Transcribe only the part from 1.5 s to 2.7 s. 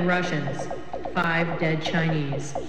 dead Chinese.